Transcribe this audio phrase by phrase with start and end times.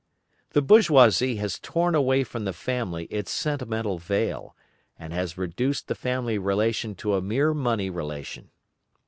[0.53, 4.55] The bourgeoisie has torn away from the family its sentimental veil,
[4.97, 8.49] and has reduced the family relation to a mere money relation.